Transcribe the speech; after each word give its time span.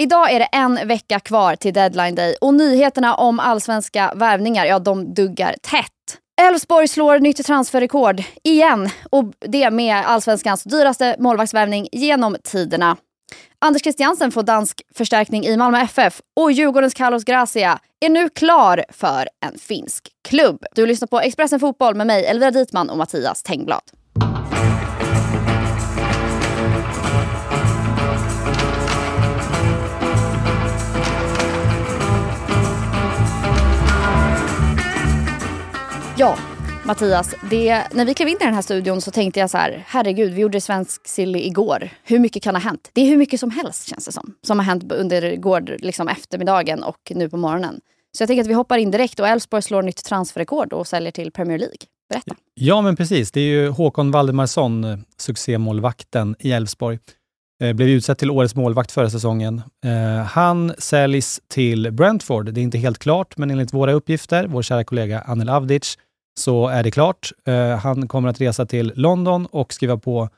Idag 0.00 0.32
är 0.32 0.38
det 0.38 0.44
en 0.44 0.88
vecka 0.88 1.20
kvar 1.20 1.56
till 1.56 1.74
deadline 1.74 2.14
day 2.14 2.34
och 2.40 2.54
nyheterna 2.54 3.14
om 3.14 3.40
allsvenska 3.40 4.12
värvningar, 4.14 4.66
ja 4.66 4.78
de 4.78 5.14
duggar 5.14 5.56
tätt. 5.62 6.18
Elfsborg 6.40 6.88
slår 6.88 7.18
nytt 7.18 7.46
transferrekord 7.46 8.22
igen 8.44 8.90
och 9.10 9.24
det 9.38 9.70
med 9.70 9.96
allsvenskans 9.96 10.64
dyraste 10.64 11.16
målvaktsvärvning 11.18 11.88
genom 11.92 12.36
tiderna. 12.44 12.96
Anders 13.58 13.82
Christiansen 13.82 14.32
får 14.32 14.42
dansk 14.42 14.82
förstärkning 14.94 15.44
i 15.44 15.56
Malmö 15.56 15.78
FF 15.78 16.20
och 16.40 16.52
Djurgårdens 16.52 16.94
Carlos 16.94 17.24
Gracia 17.24 17.78
är 18.00 18.08
nu 18.08 18.28
klar 18.28 18.84
för 18.88 19.28
en 19.46 19.58
finsk 19.58 20.08
klubb. 20.28 20.64
Du 20.74 20.86
lyssnar 20.86 21.08
på 21.08 21.20
Expressen 21.20 21.60
Fotboll 21.60 21.94
med 21.94 22.06
mig 22.06 22.26
Elvira 22.26 22.50
Ditman 22.50 22.90
och 22.90 22.98
Mattias 22.98 23.42
Tengblad. 23.42 23.82
Ja, 36.20 36.38
Mattias, 36.84 37.34
det, 37.50 37.84
när 37.92 38.04
vi 38.04 38.14
klev 38.14 38.28
in 38.28 38.36
i 38.40 38.44
den 38.44 38.54
här 38.54 38.62
studion 38.62 39.00
så 39.00 39.10
tänkte 39.10 39.40
jag 39.40 39.50
så 39.50 39.58
här, 39.58 39.84
herregud, 39.86 40.32
vi 40.32 40.40
gjorde 40.40 40.60
svensk 40.60 41.08
sill 41.08 41.36
igår. 41.36 41.90
Hur 42.04 42.18
mycket 42.18 42.42
kan 42.42 42.54
ha 42.54 42.62
hänt? 42.62 42.90
Det 42.92 43.00
är 43.00 43.06
hur 43.06 43.16
mycket 43.16 43.40
som 43.40 43.50
helst 43.50 43.88
känns 43.88 44.06
det 44.06 44.12
som. 44.12 44.34
Som 44.46 44.58
har 44.58 44.66
hänt 44.66 44.92
under 44.92 45.36
går, 45.36 45.76
liksom 45.78 46.08
eftermiddagen 46.08 46.82
och 46.82 46.96
nu 47.10 47.28
på 47.28 47.36
morgonen. 47.36 47.80
Så 48.16 48.22
jag 48.22 48.28
tänker 48.28 48.42
att 48.42 48.48
vi 48.48 48.54
hoppar 48.54 48.78
in 48.78 48.90
direkt 48.90 49.20
och 49.20 49.28
Elfsborg 49.28 49.62
slår 49.62 49.82
nytt 49.82 50.04
transferrekord 50.04 50.72
och 50.72 50.86
säljer 50.86 51.12
till 51.12 51.32
Premier 51.32 51.58
League. 51.58 51.78
Berätta. 52.08 52.34
Ja, 52.54 52.80
men 52.80 52.96
precis. 52.96 53.32
Det 53.32 53.40
är 53.40 53.44
ju 53.44 53.68
Håkon 53.68 54.10
Valdemarsson, 54.10 54.84
eh, 54.84 54.98
succémålvakten 55.18 56.36
i 56.38 56.52
Elfsborg. 56.52 56.98
Eh, 57.62 57.72
blev 57.72 57.88
utsedd 57.88 58.18
till 58.18 58.30
årets 58.30 58.54
målvakt 58.54 58.92
förra 58.92 59.10
säsongen. 59.10 59.62
Eh, 59.84 60.24
han 60.24 60.72
säljs 60.78 61.40
till 61.48 61.92
Brentford. 61.92 62.52
Det 62.52 62.60
är 62.60 62.62
inte 62.62 62.78
helt 62.78 62.98
klart, 62.98 63.36
men 63.36 63.50
enligt 63.50 63.72
våra 63.72 63.92
uppgifter, 63.92 64.46
vår 64.46 64.62
kära 64.62 64.84
kollega 64.84 65.20
Anel 65.20 65.48
Avdic, 65.48 65.98
så 66.38 66.68
är 66.68 66.82
det 66.82 66.90
klart. 66.90 67.32
Eh, 67.46 67.76
han 67.76 68.08
kommer 68.08 68.28
att 68.28 68.40
resa 68.40 68.66
till 68.66 68.92
London 68.96 69.46
och 69.46 69.72
skriva 69.72 69.96
på 69.96 70.28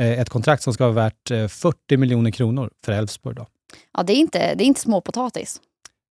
eh, 0.00 0.20
ett 0.20 0.28
kontrakt 0.28 0.62
som 0.62 0.72
ska 0.74 0.84
vara 0.84 0.94
värt 0.94 1.30
eh, 1.30 1.48
40 1.48 1.96
miljoner 1.96 2.30
kronor 2.30 2.70
för 2.84 2.92
Elfsborg. 2.92 3.36
Ja, 3.96 4.02
det 4.02 4.12
är 4.12 4.16
inte, 4.16 4.54
det 4.54 4.64
är 4.64 4.66
inte 4.66 4.80
småpotatis. 4.80 5.60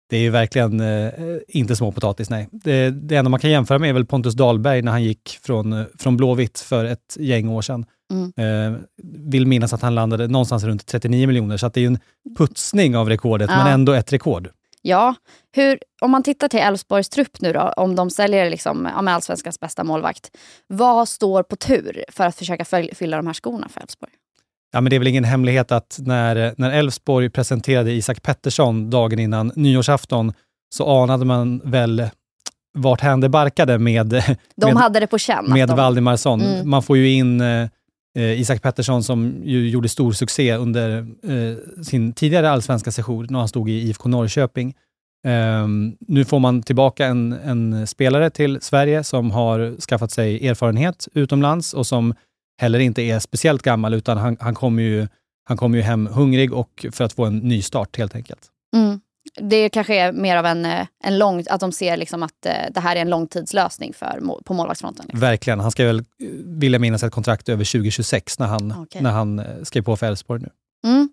Det 0.10 0.17
är 0.17 0.22
ju 0.22 0.30
verkligen 0.30 0.80
eh, 0.80 1.12
inte 1.48 1.76
småpotatis, 1.76 2.30
nej. 2.30 2.48
Det, 2.52 2.90
det 2.90 3.16
enda 3.16 3.30
man 3.30 3.40
kan 3.40 3.50
jämföra 3.50 3.80
med 3.80 3.90
är 3.90 3.94
väl 3.94 4.06
Pontus 4.06 4.34
Dahlberg 4.34 4.82
när 4.82 4.92
han 4.92 5.04
gick 5.04 5.40
från, 5.42 5.86
från 6.00 6.17
Blåvitt 6.17 6.60
för 6.60 6.86
ett 6.86 7.17
gäng 7.20 7.50
år 7.50 7.62
sedan. 7.62 7.86
Mm. 8.14 8.73
Eh, 8.73 8.80
vill 9.04 9.48
minnas 9.48 9.73
att 9.73 9.82
han 9.82 9.95
landade 9.95 10.28
någonstans 10.28 10.64
runt 10.64 10.86
39 10.86 11.28
miljoner, 11.28 11.58
så 11.58 11.70
det 11.70 11.82
är 11.82 11.88
en 11.88 12.00
putsning 12.38 12.98
av 12.98 13.10
rekordet, 13.10 13.50
ja. 13.50 13.64
men 13.64 13.73
ändå 13.73 13.94
ett 13.94 14.14
rekord. 14.14 14.50
Ja, 14.81 15.16
hur, 15.55 15.80
om 16.02 16.11
man 16.11 16.23
tittar 16.23 16.47
till 16.47 16.59
Elfsborgs 16.59 17.09
trupp 17.09 17.41
nu 17.41 17.53
då, 17.53 17.73
om 17.77 17.95
de 17.95 18.09
säljer 18.09 18.49
liksom, 18.49 18.89
ja, 18.95 19.11
allsvenskans 19.11 19.59
bästa 19.59 19.83
målvakt. 19.83 20.31
Vad 20.67 21.09
står 21.09 21.44
på 21.44 21.55
tur 21.55 22.05
för 22.11 22.25
att 22.25 22.36
försöka 22.36 22.66
fylla 22.94 23.17
de 23.17 23.27
här 23.27 23.33
skorna 23.33 23.69
för 23.69 23.81
Elfsborg? 23.81 24.11
Ja, 24.71 24.81
men 24.81 24.89
det 24.89 24.95
är 24.95 24.99
väl 24.99 25.08
ingen 25.08 25.23
hemlighet 25.23 25.71
att 25.71 25.99
när, 26.02 26.53
när 26.58 26.71
Elfsborg 26.71 27.30
presenterade 27.30 27.91
Isak 27.91 28.23
Pettersson 28.23 28.89
dagen 28.89 29.19
innan 29.19 29.52
nyårsafton, 29.55 30.33
så 30.75 31.03
anade 31.03 31.25
man 31.25 31.61
väl 31.64 32.09
vart 32.77 33.02
hän 33.02 33.21
det 33.21 33.30
barkade 33.30 33.77
med, 33.77 34.08
de 34.55 34.66
med, 34.66 34.77
hade 34.77 34.99
det 34.99 35.08
på 35.08 35.17
känn, 35.17 35.45
med 35.45 35.67
de... 35.67 35.77
Valdimarsson. 35.77 36.41
Mm. 36.41 36.69
Man 36.69 36.83
får 36.83 36.97
ju 36.97 37.11
in 37.11 37.41
eh, 38.15 38.41
Isak 38.41 38.61
Pettersson 38.61 39.03
som 39.03 39.41
ju 39.43 39.69
gjorde 39.69 39.89
stor 39.89 40.11
succé 40.11 40.55
under 40.55 40.97
eh, 41.23 41.83
sin 41.83 42.13
tidigare 42.13 42.49
allsvenska 42.49 42.91
session 42.91 43.27
när 43.29 43.39
han 43.39 43.47
stod 43.47 43.69
i 43.69 43.89
IFK 43.89 44.09
Norrköping. 44.09 44.73
Eh, 45.25 45.67
nu 45.99 46.25
får 46.25 46.39
man 46.39 46.63
tillbaka 46.63 47.05
en, 47.05 47.33
en, 47.33 47.87
spelare 47.87 48.30
till 48.30 48.61
Sverige 48.61 49.03
som 49.03 49.31
har 49.31 49.81
skaffat 49.81 50.11
sig 50.11 50.47
erfarenhet 50.47 51.08
utomlands 51.14 51.73
och 51.73 51.87
som 51.87 52.14
heller 52.61 52.80
inte 52.80 53.02
är 53.02 53.19
speciellt 53.19 53.61
gammal, 53.61 53.93
utan 53.93 54.17
han, 54.17 54.37
han 54.39 54.55
kommer 54.55 54.83
ju, 54.83 55.08
han 55.45 55.58
kom 55.58 55.75
ju 55.75 55.81
hem 55.81 56.08
hungrig 56.08 56.53
och 56.53 56.86
för 56.92 57.03
att 57.03 57.14
få 57.14 57.25
en 57.25 57.37
ny 57.37 57.61
start 57.61 57.98
helt 57.98 58.15
enkelt. 58.15 58.48
Mm. 58.75 58.99
Det 59.36 59.70
kanske 59.70 59.95
är 59.95 60.12
mer 60.12 60.38
av 60.38 60.45
en, 60.45 60.66
eh, 60.66 60.88
en 61.04 61.17
lång, 61.17 61.44
att 61.50 61.60
de 61.60 61.72
ser 61.72 61.98
liksom 61.98 62.23
att 62.23 62.45
eh, 62.45 62.54
det 62.72 62.80
här 62.80 62.95
är 62.95 63.02
en 63.02 63.10
långtidslösning 63.10 63.94
för, 63.94 64.22
på 64.44 64.54
målvaktsfronten. 64.54 65.06
Liksom. 65.06 65.20
Verkligen. 65.20 65.60
Han 65.60 65.72
ska 65.72 65.86
väl, 65.86 66.04
vill 66.45 66.73
jag 66.73 66.82
minnas, 66.82 67.04
ett 67.04 67.14
kontrakt 67.14 67.50
över 67.50 67.66
2026 67.66 68.40
när 68.40 68.48
han, 68.48 68.72
okay. 68.72 69.02
när 69.02 69.12
han 69.12 69.40
eh, 69.40 69.45
skrev 69.64 69.82
på 69.82 69.98
för 69.98 70.08
Elfsborg 70.08 70.42
nu. 70.42 70.50
Mm. 70.84 71.10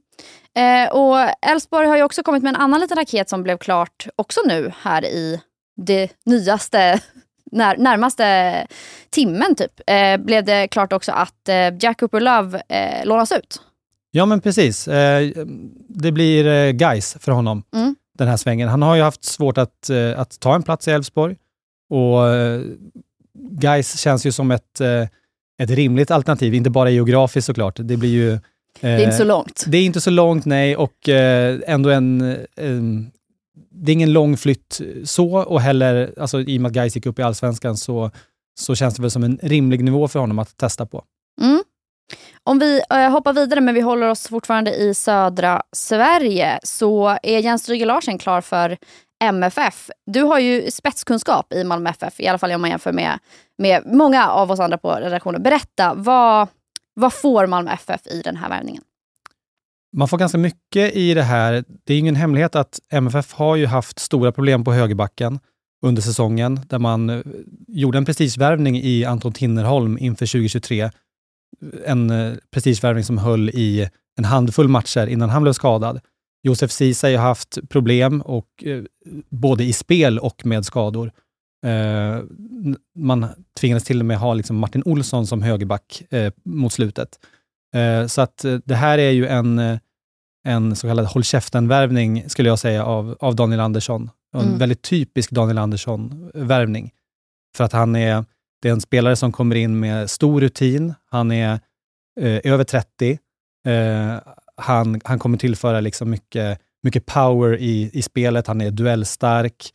Eh, 0.57 0.93
och 0.93 1.17
Elfsborg 1.43 1.87
har 1.87 1.97
ju 1.97 2.03
också 2.03 2.23
kommit 2.23 2.43
med 2.43 2.51
en 2.51 2.61
annan 2.61 2.81
liten 2.81 2.97
raket 2.97 3.29
som 3.29 3.43
blev 3.43 3.59
klart 3.59 4.07
också 4.17 4.41
nu 4.47 4.73
här 4.83 5.05
i 5.05 5.41
det 5.77 6.11
nyaste 6.25 7.01
när, 7.53 7.77
närmaste 7.77 8.67
timmen 9.11 9.55
typ, 9.55 9.81
eh, 9.87 10.17
blev 10.17 10.45
det 10.45 10.69
klart 10.69 10.93
också 10.93 11.13
att 11.13 11.49
eh, 11.49 11.77
Jack 11.81 12.01
Cooper 12.01 12.21
Love 12.21 12.63
eh, 12.69 13.07
lånas 13.07 13.33
ut. 13.33 13.61
Ja, 14.11 14.27
men 14.27 14.41
precis. 14.41 14.89
Eh, 14.89 15.31
det 15.89 16.13
blir 16.13 16.47
eh, 16.47 16.71
guys 16.71 17.17
för 17.21 17.33
honom 17.33 17.63
mm. 17.75 17.97
Den 18.19 18.29
här 18.29 18.37
svängen. 18.37 18.69
Han 18.69 18.83
har 18.83 18.97
ju 18.97 19.03
haft 19.03 19.25
svårt 19.25 19.59
att, 19.59 19.91
eh, 19.91 20.21
att 20.21 20.41
ta 20.41 20.55
en 20.55 20.63
plats 20.63 20.89
i 20.89 20.91
Elfsborg 20.91 21.37
och 21.91 22.29
eh, 22.29 22.61
guys 23.51 23.99
känns 23.99 24.27
ju 24.27 24.33
som 24.33 24.51
ett, 24.51 24.81
eh, 24.81 25.03
ett 25.59 25.71
rimligt 25.71 26.11
alternativ, 26.11 26.55
inte 26.55 26.71
bara 26.71 26.91
geografiskt 26.91 27.47
såklart. 27.47 27.77
Det 27.79 27.97
blir 27.97 28.11
ju 28.11 28.39
det 28.81 28.89
är 28.89 29.05
inte 29.05 29.17
så 29.17 29.25
långt. 29.25 29.65
Det 29.67 29.79
är 29.79 29.85
inte 29.85 30.01
så 30.01 30.11
långt, 30.11 30.45
nej, 30.45 30.77
och 30.77 31.09
eh, 31.09 31.61
ändå 31.67 31.91
en, 31.91 32.37
en... 32.57 33.11
Det 33.71 33.93
är 33.93 33.95
ingen 33.95 34.13
lång 34.13 34.37
flytt 34.37 34.81
så, 35.05 35.39
och 35.39 35.61
heller, 35.61 36.15
alltså, 36.21 36.41
i 36.41 36.59
och 36.59 36.63
med 36.63 36.69
att 36.69 36.75
Gais 36.75 36.97
gick 36.97 37.07
upp 37.07 37.19
i 37.19 37.23
Allsvenskan, 37.23 37.77
så, 37.77 38.11
så 38.59 38.75
känns 38.75 38.95
det 38.95 39.03
väl 39.03 39.11
som 39.11 39.25
en 39.25 39.39
rimlig 39.43 39.85
nivå 39.85 40.09
för 40.09 40.21
honom 40.21 40.39
att 40.39 40.57
testa 40.57 40.87
på. 40.87 41.05
Mm. 41.43 41.63
Om 42.49 42.59
vi 42.59 42.81
eh, 42.91 43.11
hoppar 43.11 43.33
vidare, 43.33 43.61
men 43.61 43.75
vi 43.75 43.81
håller 43.81 44.09
oss 44.09 44.29
fortfarande 44.29 44.75
i 44.75 44.95
södra 44.95 45.63
Sverige, 45.73 46.59
så 46.63 47.19
är 47.23 47.39
Jens 47.39 47.63
Stryger 47.63 47.87
Larsen 47.87 48.19
klar 48.19 48.41
för 48.41 48.77
MFF. 49.25 49.91
Du 50.07 50.23
har 50.23 50.39
ju 50.39 50.71
spetskunskap 50.71 51.53
i 51.53 51.65
Malmö 51.65 51.91
FF, 51.91 52.21
i 52.21 52.27
alla 52.27 52.39
fall 52.39 52.53
om 52.53 52.61
man 52.61 52.71
jämför 52.71 52.93
med, 52.93 53.19
med 53.59 53.83
många 53.87 54.29
av 54.29 54.51
oss 54.51 54.61
andra 54.61 54.79
på 54.79 54.91
redaktionen. 54.91 55.43
Berätta, 55.43 55.95
vad, 55.95 56.49
vad 56.95 57.13
får 57.13 57.47
Malmö 57.47 57.71
FF 57.71 58.07
i 58.07 58.23
den 58.23 58.37
här 58.37 58.49
värvningen? 58.49 58.83
Man 59.97 60.09
får 60.09 60.19
ganska 60.19 60.39
mycket 60.39 60.97
i 60.97 61.15
det 61.15 61.23
här. 61.23 61.65
Det 61.85 61.95
är 61.95 61.99
ingen 61.99 62.17
hemlighet 62.17 62.57
att 62.57 62.81
MFF 62.93 63.33
har 63.33 63.57
ju 63.57 63.67
haft 63.67 63.99
stora 63.99 64.33
problem 64.33 64.65
på 64.65 64.73
högerbacken 64.73 65.39
under 65.83 66.03
säsongen, 66.03 66.61
där 66.67 66.79
man 66.79 67.11
eh, 67.11 67.21
gjorde 67.69 67.99
en 67.99 68.05
prestigevärvning 68.05 68.77
i 68.77 69.05
Anton 69.05 69.33
Tinnerholm 69.33 69.99
inför 69.99 70.27
2023. 70.27 70.91
En 71.87 72.11
eh, 72.11 72.35
prestigevärvning 72.51 73.05
som 73.05 73.19
höll 73.19 73.49
i 73.49 73.89
en 74.19 74.25
handfull 74.25 74.69
matcher 74.69 75.07
innan 75.07 75.31
han 75.31 75.43
blev 75.43 75.53
skadad. 75.53 76.01
Josef 76.43 76.71
Ceesay 76.71 77.17
har 77.17 77.25
haft 77.25 77.59
problem, 77.69 78.21
och, 78.21 78.65
eh, 78.65 78.83
både 79.31 79.65
i 79.65 79.73
spel 79.73 80.19
och 80.19 80.47
med 80.47 80.65
skador. 80.65 81.13
Eh, 81.67 82.23
man 82.97 83.27
tvingades 83.61 83.85
till 83.85 84.01
och 84.01 84.07
med 84.07 84.19
ha 84.19 84.35
liksom 84.35 84.57
Martin 84.57 84.83
Olsson 84.85 85.27
som 85.27 85.43
högerback 85.43 86.03
eh, 86.11 86.33
mot 86.45 86.73
slutet. 86.73 87.09
Eh, 87.75 88.07
så 88.07 88.21
att 88.21 88.45
det 88.65 88.75
här 88.75 88.99
är 88.99 89.11
ju 89.11 89.27
en, 89.27 89.79
en 90.45 90.77
så 90.77 90.87
kallad 90.87 91.07
håll 91.07 91.25
käften-värvning, 91.25 92.25
skulle 92.29 92.49
jag 92.49 92.59
säga, 92.59 92.85
av, 92.85 93.17
av 93.21 93.37
Daniel 93.37 93.61
Andersson. 93.61 94.11
En 94.35 94.41
mm. 94.41 94.59
väldigt 94.59 94.83
typisk 94.83 95.31
Daniel 95.31 95.59
Andersson-värvning. 95.59 96.91
För 97.57 97.65
att 97.65 97.73
han 97.73 97.97
är, 97.97 98.25
det 98.67 98.71
är 98.71 98.73
en 98.73 98.81
spelare 98.81 99.17
som 99.17 99.33
kommer 99.33 99.57
in 99.57 99.81
med 99.81 100.11
stor 100.11 100.41
rutin. 100.41 100.95
Han 101.11 101.33
är 101.33 101.61
eh, 102.21 102.41
över 102.45 102.65
30. 102.65 103.19
Eh, 103.67 104.19
han, 104.57 105.01
han 105.05 105.19
kommer 105.19 105.39
tillföra 105.39 105.81
liksom 105.81 106.11
mycket, 106.11 106.61
mycket 106.83 107.07
power 107.07 107.57
i, 107.57 107.91
i 107.93 108.03
spelet. 108.03 108.47
Han 108.47 108.61
är 108.61 108.71
duellstark. 108.71 109.73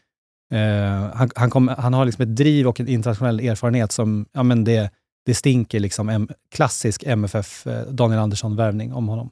Eh, 0.54 1.16
han, 1.16 1.30
han, 1.36 1.50
kom, 1.50 1.68
han, 1.68 1.94
har 1.94 2.06
liksom 2.06 2.24
ett 2.24 2.36
driv 2.36 2.68
och 2.68 2.80
en 2.80 2.88
internationell 2.88 3.40
erfarenhet 3.40 3.92
som, 3.92 4.26
ja 4.32 4.44
men 4.44 4.64
det, 4.64 4.92
det 5.26 5.34
stinker 5.34 5.80
liksom 5.80 6.10
en 6.10 6.30
klassisk 6.56 7.04
MFF 7.04 7.68
eh, 7.68 7.82
Daniel 7.82 8.20
Andersson-värvning 8.20 8.94
om 8.94 9.08
honom. 9.08 9.30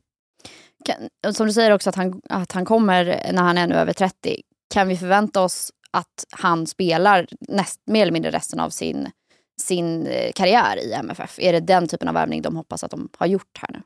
Kan, 0.86 1.34
som 1.34 1.48
du 1.48 1.54
säger 1.54 1.72
också 1.72 1.90
att 1.90 1.96
han, 1.96 2.22
att 2.30 2.52
han 2.52 2.66
kommer 2.66 3.06
när 3.34 3.44
han 3.44 3.58
är 3.58 3.68
nu 3.68 3.76
över 3.76 3.94
30. 3.94 4.42
Kan 4.74 4.88
vi 4.88 4.98
förvänta 4.98 5.42
oss 5.42 5.72
att 5.92 6.26
han 6.32 6.68
spelar 6.68 7.28
näst, 7.48 7.82
mer 7.86 8.02
eller 8.02 8.12
mindre 8.12 8.32
resten 8.32 8.60
av 8.60 8.70
sin, 8.70 9.10
sin 9.60 10.08
eh, 10.08 10.32
karriär 10.36 10.78
i 10.78 10.94
MFF? 10.94 11.40
Är 11.40 11.54
det 11.54 11.60
den 11.60 11.88
typen 11.88 12.08
av 12.08 12.14
värvning 12.14 12.42
de 12.42 12.56
hoppas 12.56 12.84
att 12.84 12.92
de 12.92 13.10
har 13.18 13.28
gjort 13.28 13.58
här 13.60 13.70
nu? 13.74 13.82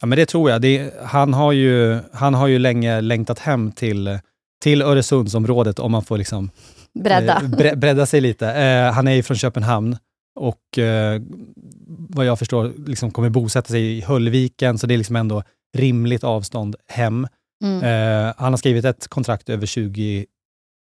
Ja, 0.00 0.06
men 0.06 0.16
det 0.18 0.26
tror 0.26 0.50
jag. 0.50 0.62
Det, 0.62 0.94
han, 1.02 1.34
har 1.34 1.52
ju, 1.52 1.98
han 2.12 2.34
har 2.34 2.46
ju 2.46 2.58
länge 2.58 3.00
längtat 3.00 3.38
hem 3.38 3.72
till 3.72 4.18
till 4.62 4.82
Öresundsområdet 4.82 5.78
om 5.78 5.92
man 5.92 6.04
får 6.04 6.18
liksom, 6.18 6.50
bredda. 7.04 7.40
Eh, 7.42 7.48
bre 7.48 7.76
bredda 7.76 8.06
sig 8.06 8.20
lite. 8.20 8.48
Eh, 8.52 8.92
han 8.92 9.08
är 9.08 9.12
ju 9.12 9.22
från 9.22 9.36
Köpenhamn 9.36 9.96
och 10.40 10.78
eh, 10.78 11.20
vad 12.08 12.26
jag 12.26 12.38
förstår 12.38 12.72
liksom 12.86 13.10
kommer 13.10 13.28
bosätta 13.30 13.68
sig 13.68 13.98
i 13.98 14.00
Höllviken, 14.00 14.78
så 14.78 14.86
det 14.86 14.94
är 14.94 14.98
liksom 14.98 15.16
ändå 15.16 15.42
rimligt 15.76 16.24
avstånd 16.24 16.76
hem. 16.88 17.26
Mm. 17.64 17.82
Eh, 17.82 18.34
han 18.38 18.52
har 18.52 18.56
skrivit 18.56 18.84
ett 18.84 19.08
kontrakt 19.08 19.48
över 19.48 19.66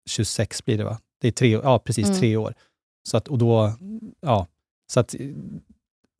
2026 0.05 0.65
blir 0.65 0.77
det 0.77 0.83
va? 0.83 0.99
Det 1.21 1.27
är 1.27 1.31
tre, 1.31 1.51
ja, 1.63 1.79
precis 1.79 2.07
Mm. 2.07 2.19
tre 2.19 2.37
år. 2.37 2.53
Så 3.03 3.17
att, 3.17 3.27
och 3.27 3.37
då, 3.37 3.73
ja, 4.21 4.47
så 4.91 4.99
att 4.99 5.15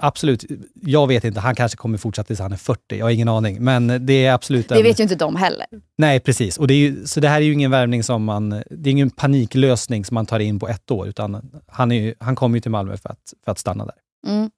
absolut, 0.03 0.45
jag 0.73 1.07
vet 1.07 1.23
inte, 1.23 1.39
han 1.39 1.55
kanske 1.55 1.77
kommer 1.77 1.97
fortsätta 1.97 2.27
tills 2.27 2.39
han 2.39 2.51
är 2.51 2.57
40, 2.57 2.81
jag 2.97 3.05
har 3.05 3.09
ingen 3.11 3.29
aning. 3.29 3.63
Men 3.63 4.05
det 4.05 4.25
är 4.25 4.33
absolut 4.33 4.71
en, 4.71 4.77
Det 4.77 4.83
vet 4.83 4.99
ju 4.99 5.03
inte 5.03 5.15
de 5.15 5.35
heller. 5.35 5.65
Nej, 5.97 6.19
precis. 6.19 6.57
Och 6.57 6.67
det 6.67 6.73
är 6.73 6.77
ju, 6.77 7.05
så 7.07 7.19
det 7.19 7.27
här 7.29 7.37
är 7.41 7.45
ju 7.45 7.53
ingen 7.53 7.71
värvning 7.71 8.03
som 8.03 8.23
man... 8.23 8.49
Det 8.49 8.89
är 8.89 8.91
ingen 8.91 9.09
paniklösning 9.09 10.05
som 10.05 10.15
man 10.15 10.25
tar 10.25 10.39
in 10.39 10.59
på 10.59 10.67
ett 10.67 10.91
år, 10.91 11.07
utan 11.07 11.51
han, 11.67 11.91
är 11.91 11.95
ju, 12.01 12.13
han 12.19 12.35
kommer 12.35 12.57
ju 12.57 12.61
till 12.61 12.71
Malmö 12.71 12.97
för 12.97 13.09
att, 13.09 13.33
för 13.45 13.51
att 13.51 13.59
stanna 13.59 13.85
där. 13.85 13.95
Mm. 14.27 14.51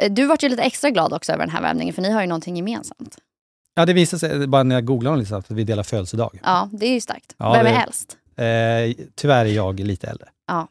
Eh, 0.00 0.12
Du 0.12 0.26
vart 0.26 0.42
ju 0.42 0.48
lite 0.48 0.62
extra 0.62 0.90
glad 0.90 1.12
också 1.12 1.32
över 1.32 1.44
den 1.46 1.54
här 1.54 1.62
värvningen, 1.62 1.94
för 1.94 2.02
ni 2.02 2.10
har 2.10 2.20
ju 2.20 2.26
någonting 2.26 2.56
gemensamt. 2.56 3.16
Ja, 3.74 3.86
det 3.86 3.92
visade 3.92 4.20
sig, 4.20 4.46
bara 4.46 4.62
när 4.62 4.74
jag 4.74 4.84
googlade 4.84 5.08
honom, 5.10 5.18
liksom, 5.20 5.38
att 5.38 5.50
vi 5.50 5.64
delar 5.64 5.82
födelsedag. 5.82 6.38
Ja, 6.44 6.68
det 6.72 6.86
är 6.86 6.94
ju 6.94 7.00
starkt. 7.00 7.34
Ja, 7.38 7.52
Vem 7.52 7.64
det- 7.64 7.70
är 7.70 7.82
äldst? 7.84 8.16
Eh, 8.36 9.04
tyvärr 9.14 9.44
är 9.46 9.52
jag 9.52 9.80
lite 9.80 10.06
äldre. 10.06 10.28
Ja. 10.46 10.68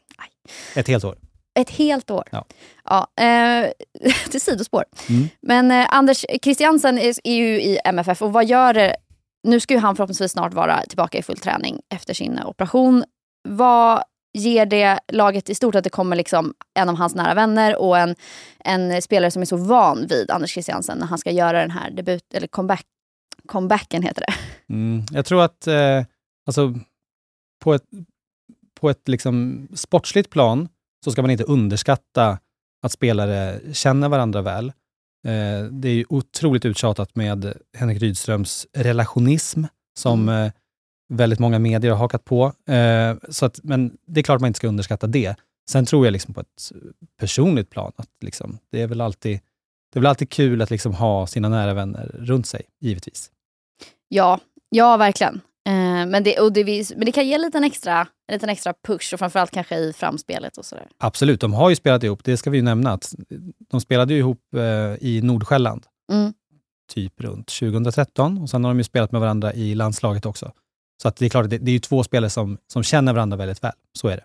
Ett 0.76 0.88
helt 0.88 1.04
år. 1.04 1.18
Ett 1.58 1.70
helt 1.70 2.10
år. 2.10 2.28
Ja. 2.30 2.44
Ja, 2.84 3.24
eh, 3.24 3.70
till 4.30 4.40
sidospår. 4.40 4.84
Mm. 5.08 5.28
Men 5.42 5.70
eh, 5.70 5.86
Anders 5.90 6.24
Christiansen 6.42 6.98
är, 6.98 7.14
är 7.24 7.34
ju 7.34 7.60
i 7.60 7.78
MFF 7.84 8.22
och 8.22 8.32
vad 8.32 8.46
gör 8.46 8.74
det? 8.74 8.96
Nu 9.42 9.60
ska 9.60 9.74
ju 9.74 9.80
han 9.80 9.96
förhoppningsvis 9.96 10.32
snart 10.32 10.54
vara 10.54 10.82
tillbaka 10.82 11.18
i 11.18 11.22
full 11.22 11.36
träning 11.36 11.80
efter 11.94 12.14
sin 12.14 12.40
operation. 12.42 13.04
Vad 13.48 14.02
ger 14.38 14.66
det 14.66 15.00
laget 15.12 15.50
i 15.50 15.54
stort 15.54 15.74
att 15.74 15.84
det 15.84 15.90
kommer 15.90 16.16
liksom 16.16 16.54
en 16.74 16.88
av 16.88 16.96
hans 16.96 17.14
nära 17.14 17.34
vänner 17.34 17.76
och 17.76 17.98
en, 17.98 18.14
en 18.58 19.02
spelare 19.02 19.30
som 19.30 19.42
är 19.42 19.46
så 19.46 19.56
van 19.56 20.06
vid 20.06 20.30
Anders 20.30 20.52
Christiansen 20.52 20.98
när 20.98 21.06
han 21.06 21.18
ska 21.18 21.30
göra 21.30 21.60
den 21.60 21.70
här 21.70 21.90
debut, 21.90 22.34
eller 22.34 22.46
comeback, 22.46 22.84
comebacken 23.46 24.02
heter 24.02 24.24
det. 24.26 24.34
Mm. 24.74 25.04
Jag 25.12 25.26
tror 25.26 25.42
att 25.42 25.66
eh, 25.66 26.04
alltså, 26.46 26.74
på 27.64 27.74
ett, 27.74 27.84
på 28.80 28.90
ett 28.90 29.08
liksom 29.08 29.68
sportsligt 29.74 30.30
plan 30.30 30.68
så 31.04 31.12
ska 31.12 31.22
man 31.22 31.30
inte 31.30 31.44
underskatta 31.44 32.38
att 32.82 32.92
spelare 32.92 33.60
känner 33.72 34.08
varandra 34.08 34.42
väl. 34.42 34.72
Eh, 35.26 35.64
det 35.70 35.88
är 35.88 35.94
ju 35.94 36.04
otroligt 36.08 36.64
uttjatat 36.64 37.16
med 37.16 37.54
Henrik 37.76 38.02
Rydströms 38.02 38.66
relationism 38.72 39.64
som 39.98 40.28
eh, 40.28 40.52
väldigt 41.08 41.38
många 41.38 41.58
medier 41.58 41.90
har 41.90 41.98
hakat 41.98 42.24
på. 42.24 42.52
Eh, 42.66 43.16
så 43.28 43.46
att, 43.46 43.60
men 43.62 43.96
det 44.06 44.20
är 44.20 44.24
klart 44.24 44.40
man 44.40 44.48
inte 44.48 44.56
ska 44.56 44.68
underskatta 44.68 45.06
det. 45.06 45.34
Sen 45.70 45.86
tror 45.86 46.06
jag 46.06 46.12
liksom 46.12 46.34
på 46.34 46.40
ett 46.40 46.72
personligt 47.20 47.70
plan 47.70 47.92
att 47.96 48.10
liksom, 48.24 48.58
det 48.70 48.82
är 48.82 48.86
väl 48.86 49.00
alltid 49.00 49.40
det 49.92 49.98
är 49.98 50.00
väl 50.00 50.06
alltid 50.06 50.30
kul 50.30 50.62
att 50.62 50.70
liksom 50.70 50.94
ha 50.94 51.26
sina 51.26 51.48
nära 51.48 51.74
vänner 51.74 52.14
runt 52.18 52.46
sig, 52.46 52.62
givetvis. 52.80 53.30
Ja, 54.08 54.40
ja 54.70 54.96
verkligen. 54.96 55.40
Men, 55.64 56.24
det, 56.24 56.50
det, 56.50 56.96
men 56.96 57.06
det 57.06 57.12
kan 57.12 57.26
ge 57.26 57.34
en 57.34 57.40
liten, 57.40 57.64
extra, 57.64 58.06
en 58.28 58.32
liten 58.32 58.48
extra 58.48 58.74
push 58.86 59.12
och 59.14 59.18
framförallt 59.18 59.50
kanske 59.50 59.76
i 59.76 59.92
framspelet 59.92 60.58
och 60.58 60.64
sådär. 60.64 60.88
Absolut, 60.98 61.40
de 61.40 61.52
har 61.54 61.70
ju 61.70 61.76
spelat 61.76 62.02
ihop. 62.02 62.24
Det 62.24 62.36
ska 62.36 62.50
vi 62.50 62.56
ju 62.58 62.62
nämna. 62.62 62.92
Att 62.92 63.14
de 63.70 63.80
spelade 63.80 64.12
ju 64.14 64.18
ihop 64.18 64.54
eh, 64.54 64.62
i 65.08 65.20
Nordsjälland, 65.22 65.86
Mm. 66.12 66.32
typ 66.94 67.20
runt 67.20 67.46
2013. 67.46 68.38
Och 68.38 68.50
sen 68.50 68.64
har 68.64 68.70
de 68.70 68.78
ju 68.78 68.84
spelat 68.84 69.12
med 69.12 69.20
varandra 69.20 69.54
i 69.54 69.74
landslaget 69.74 70.26
också. 70.26 70.52
Så 71.02 71.08
att 71.08 71.16
det 71.16 71.24
är 71.26 71.28
klart, 71.30 71.50
det, 71.50 71.58
det 71.58 71.70
är 71.70 71.72
ju 71.72 71.78
två 71.78 72.02
spelare 72.04 72.30
som, 72.30 72.58
som 72.72 72.82
känner 72.82 73.12
varandra 73.12 73.36
väldigt 73.36 73.64
väl. 73.64 73.72
Så 73.98 74.08
är 74.08 74.16
det. 74.16 74.24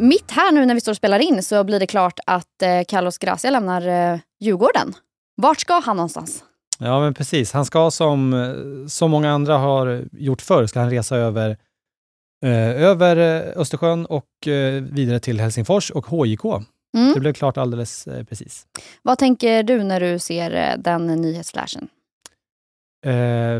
Mitt 0.00 0.30
här 0.30 0.52
nu 0.52 0.66
när 0.66 0.74
vi 0.74 0.80
står 0.80 0.92
och 0.92 0.96
spelar 0.96 1.18
in 1.18 1.42
så 1.42 1.64
blir 1.64 1.80
det 1.80 1.86
klart 1.86 2.20
att 2.26 2.62
eh, 2.62 2.82
Carlos 2.88 3.18
Gracia 3.18 3.50
lämnar 3.50 4.12
eh, 4.12 4.18
Djurgården. 4.40 4.94
Vart 5.36 5.60
ska 5.60 5.80
han 5.80 5.96
någonstans? 5.96 6.44
Ja, 6.78 7.00
men 7.00 7.14
precis. 7.14 7.52
Han 7.52 7.64
ska 7.64 7.90
som 7.90 8.34
eh, 8.34 8.86
så 8.88 9.08
många 9.08 9.30
andra 9.30 9.56
har 9.56 10.04
gjort 10.12 10.42
förr, 10.42 10.66
ska 10.66 10.80
han 10.80 10.90
resa 10.90 11.16
över, 11.16 11.56
eh, 12.44 12.82
över 12.82 13.16
eh, 13.16 13.60
Östersjön 13.60 14.06
och 14.06 14.48
eh, 14.48 14.82
vidare 14.82 15.20
till 15.20 15.40
Helsingfors 15.40 15.90
och 15.90 16.06
HJK. 16.06 16.44
Mm. 16.96 17.14
Det 17.14 17.20
blev 17.20 17.32
klart 17.32 17.56
alldeles 17.56 18.06
eh, 18.06 18.24
precis. 18.24 18.66
Vad 19.02 19.18
tänker 19.18 19.62
du 19.62 19.82
när 19.82 20.00
du 20.00 20.18
ser 20.18 20.54
eh, 20.54 20.78
den 20.78 21.06
nyhetsflashen? 21.06 21.88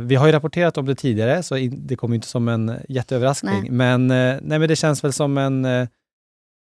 Vi 0.03 0.15
har 0.15 0.27
ju 0.27 0.33
rapporterat 0.33 0.79
om 0.79 0.87
det 0.87 0.95
tidigare, 0.95 1.43
så 1.43 1.57
in, 1.57 1.87
det 1.87 1.97
kommer 1.97 2.15
inte 2.15 2.27
som 2.27 2.49
en 2.49 2.73
jätteöverraskning. 2.89 3.61
Nej. 3.61 3.71
Men, 3.71 4.07
nej, 4.09 4.59
men 4.59 4.69
det 4.69 4.77
känns 4.77 5.05
väl 5.05 5.13
som 5.13 5.39
en 5.39 5.89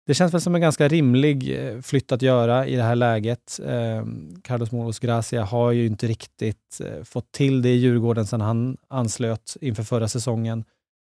det 0.08 0.14
känns 0.14 0.34
väl 0.34 0.40
som 0.40 0.54
en 0.54 0.60
ganska 0.60 0.88
rimlig 0.88 1.58
eh, 1.58 1.80
flytt 1.80 2.12
att 2.12 2.22
göra 2.22 2.66
i 2.66 2.76
det 2.76 2.82
här 2.82 2.96
läget. 2.96 3.60
Eh, 3.66 4.04
Carlos 4.42 4.72
Moros 4.72 4.98
Gracia 4.98 5.44
har 5.44 5.72
ju 5.72 5.86
inte 5.86 6.06
riktigt 6.06 6.80
eh, 6.84 7.04
fått 7.04 7.32
till 7.32 7.62
det 7.62 7.68
i 7.68 7.76
Djurgården 7.76 8.26
sedan 8.26 8.40
han 8.40 8.76
anslöt 8.88 9.56
inför 9.60 9.82
förra 9.82 10.08
säsongen. 10.08 10.64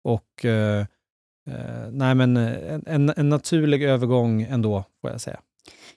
Och 0.03 0.45
eh, 0.45 0.79
eh 1.49 1.91
nej, 1.91 2.15
men 2.15 2.37
eh, 2.37 2.73
en, 2.73 2.83
en, 2.87 3.13
en 3.17 3.29
naturlig 3.29 3.83
övergång 3.83 4.41
ändå, 4.41 4.83
får 5.01 5.11
jag 5.11 5.21
säga. 5.21 5.39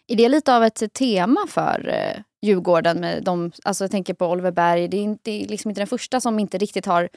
Är 0.08 0.16
det 0.16 0.28
lite 0.28 0.56
av 0.56 0.64
ett 0.64 0.92
tema 0.92 1.40
för 1.48 1.88
eh, 1.88 2.22
Djurgården? 2.46 3.00
Med 3.00 3.24
de, 3.24 3.52
alltså 3.64 3.84
jag 3.84 3.90
tänker 3.90 4.14
på 4.14 4.26
Oliver 4.26 4.52
Berg. 4.52 4.88
Det 4.88 4.96
är, 4.96 5.02
inte, 5.02 5.30
det 5.30 5.44
är 5.44 5.48
liksom 5.48 5.70
inte 5.70 5.80
den 5.80 5.86
första 5.86 6.20
som 6.20 6.38
inte 6.38 6.58
riktigt 6.58 6.86
har 6.86 7.08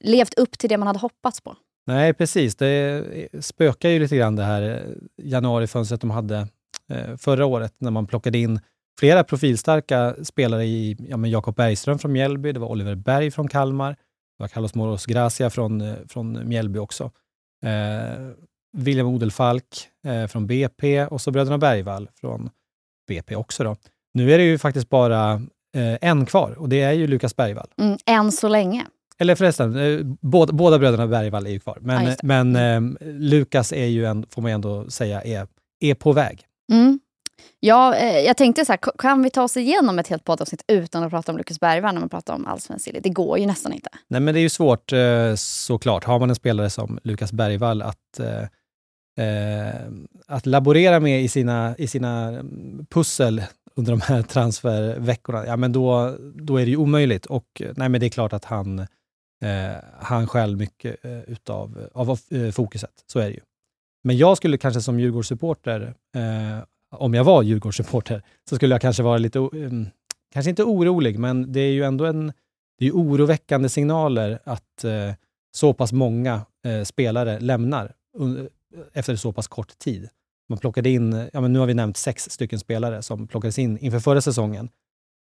levt 0.00 0.34
upp 0.34 0.58
till 0.58 0.68
det 0.68 0.78
man 0.78 0.86
hade 0.86 0.98
hoppats 0.98 1.40
på. 1.40 1.56
Nej, 1.86 2.14
precis. 2.14 2.56
Det 2.56 3.28
spökar 3.40 3.88
ju 3.88 3.98
lite 3.98 4.16
grann 4.16 4.36
det 4.36 4.42
här 4.42 4.62
eh, 4.62 4.94
januarifönstret 5.22 6.00
de 6.00 6.10
hade 6.10 6.48
eh, 6.88 7.16
förra 7.16 7.46
året 7.46 7.74
när 7.78 7.90
man 7.90 8.06
plockade 8.06 8.38
in 8.38 8.60
flera 9.00 9.24
profilstarka 9.24 10.14
spelare 10.22 10.64
i 10.64 10.96
ja, 11.08 11.16
men 11.16 11.30
Jakob 11.30 11.56
Bergström 11.56 11.98
från 11.98 12.12
Mjällby, 12.12 12.52
det 12.52 12.60
var 12.60 12.68
Oliver 12.68 12.94
Berg 12.94 13.30
från 13.30 13.48
Kalmar, 13.48 13.90
det 13.90 13.96
var 14.38 14.48
Carlos 14.48 14.74
Moros 14.74 15.06
Gracia 15.06 15.50
från, 15.50 15.80
eh, 15.80 15.94
från 16.08 16.48
Mjällby 16.48 16.78
också. 16.78 17.10
Eh, 17.64 18.30
William 18.76 19.06
Odelfalk 19.06 19.88
eh, 20.06 20.26
från 20.26 20.46
BP 20.46 21.06
och 21.06 21.20
så 21.20 21.30
bröderna 21.30 21.58
Bergvall 21.58 22.08
från 22.20 22.50
BP 23.08 23.36
också. 23.36 23.64
Då. 23.64 23.76
Nu 24.14 24.32
är 24.32 24.38
det 24.38 24.44
ju 24.44 24.58
faktiskt 24.58 24.88
bara 24.88 25.32
eh, 25.76 25.98
en 26.00 26.26
kvar 26.26 26.58
och 26.58 26.68
det 26.68 26.80
är 26.80 26.92
ju 26.92 27.06
Lukas 27.06 27.36
Bergvall. 27.36 27.68
Mm, 27.78 27.98
än 28.06 28.32
så 28.32 28.48
länge. 28.48 28.86
Eller 29.22 29.34
förresten, 29.34 29.76
eh, 29.76 30.00
båda, 30.20 30.52
båda 30.52 30.78
bröderna 30.78 31.06
Bergvall 31.06 31.46
är 31.46 31.50
ju 31.50 31.60
kvar. 31.60 31.78
Ja, 31.80 31.86
Men, 31.86 32.04
det. 32.04 32.16
men 32.22 32.56
eh, 32.56 32.98
Lukas 33.00 33.72
är 33.72 33.86
ju, 33.86 34.06
en, 34.06 34.26
får 34.30 34.42
man 34.42 34.50
ändå 34.50 34.90
säga, 34.90 35.22
är, 35.22 35.46
är 35.80 35.94
på 35.94 36.12
väg. 36.12 36.46
Mm. 36.72 37.00
Ja, 37.60 37.96
eh, 37.96 38.18
jag 38.18 38.36
tänkte 38.36 38.64
så 38.64 38.72
här, 38.72 38.80
kan 38.98 39.22
vi 39.22 39.30
ta 39.30 39.42
oss 39.42 39.56
igenom 39.56 39.98
ett 39.98 40.08
helt 40.08 40.24
poddavsnitt 40.24 40.64
utan 40.68 41.02
att 41.02 41.10
prata 41.10 41.32
om 41.32 41.38
Lukas 41.38 41.60
Bergvall 41.60 41.94
när 41.94 42.00
man 42.00 42.08
pratar 42.08 42.34
om 42.34 42.46
allsvensk? 42.46 42.88
Det 43.02 43.08
går 43.08 43.38
ju 43.38 43.46
nästan 43.46 43.72
inte. 43.72 43.90
Nej, 44.08 44.20
men 44.20 44.34
det 44.34 44.40
är 44.40 44.42
ju 44.42 44.48
svårt 44.48 44.92
eh, 44.92 45.34
såklart. 45.36 46.04
Har 46.04 46.18
man 46.18 46.30
en 46.30 46.36
spelare 46.36 46.70
som 46.70 46.98
Lukas 47.04 47.32
Bergvall 47.32 47.82
att, 47.82 48.20
eh, 48.20 49.26
eh, 49.26 49.74
att 50.26 50.46
laborera 50.46 51.00
med 51.00 51.22
i 51.22 51.28
sina, 51.28 51.74
i 51.78 51.86
sina 51.86 52.28
mm, 52.28 52.86
pussel 52.90 53.42
under 53.74 53.92
de 53.92 54.00
här 54.00 54.22
transferveckorna, 54.22 55.46
ja 55.46 55.56
men 55.56 55.72
då, 55.72 56.16
då 56.34 56.56
är 56.56 56.64
det 56.64 56.70
ju 56.70 56.76
omöjligt. 56.76 57.26
Och 57.26 57.62
nej, 57.76 57.88
men 57.88 58.00
det 58.00 58.06
är 58.06 58.10
klart 58.10 58.32
att 58.32 58.44
han, 58.44 58.86
eh, 59.42 59.76
han 60.00 60.26
själv 60.26 60.58
mycket 60.58 61.04
eh, 61.04 61.20
utav 61.22 61.88
av, 61.94 62.18
eh, 62.30 62.50
fokuset. 62.50 63.04
Så 63.06 63.18
är 63.18 63.24
det 63.24 63.34
ju. 63.34 63.40
Men 64.04 64.16
jag 64.16 64.36
skulle 64.36 64.58
kanske 64.58 64.80
som 64.80 65.00
Djurgårdssupporter, 65.00 65.94
eh, 66.16 66.64
om 66.90 67.14
jag 67.14 67.24
var 67.24 67.42
Djurgårdssupporter, 67.42 68.22
så 68.48 68.56
skulle 68.56 68.74
jag 68.74 68.80
kanske 68.80 69.02
vara 69.02 69.18
lite, 69.18 69.38
o- 69.40 69.50
mm, 69.54 69.86
kanske 70.32 70.50
inte 70.50 70.64
orolig, 70.64 71.18
men 71.18 71.52
det 71.52 71.60
är 71.60 71.72
ju 71.72 71.82
ändå 71.84 72.04
en, 72.04 72.26
det 72.78 72.84
är 72.84 72.86
ju 72.86 72.92
oroväckande 72.92 73.68
signaler 73.68 74.38
att 74.44 74.84
eh, 74.84 75.12
så 75.54 75.72
pass 75.74 75.92
många 75.92 76.40
eh, 76.64 76.82
spelare 76.84 77.40
lämnar 77.40 77.92
un- 78.18 78.40
eh, 78.74 78.80
efter 78.92 79.16
så 79.16 79.32
pass 79.32 79.48
kort 79.48 79.78
tid. 79.78 80.08
Man 80.48 80.58
plockade 80.58 80.90
in, 80.90 81.28
ja 81.32 81.40
men 81.40 81.52
nu 81.52 81.58
har 81.58 81.66
vi 81.66 81.74
nämnt 81.74 81.96
sex 81.96 82.30
stycken 82.30 82.58
spelare 82.58 83.02
som 83.02 83.26
plockades 83.26 83.58
in 83.58 83.78
inför 83.78 84.00
förra 84.00 84.20
säsongen, 84.20 84.68